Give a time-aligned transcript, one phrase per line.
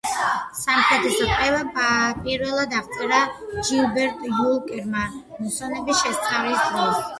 [0.59, 1.91] სამხრეთის რყევა
[2.23, 3.21] პირველად აღწერა
[3.69, 7.09] ჯილბერტ უოლკერმა მუსონების შესწავლის დროს.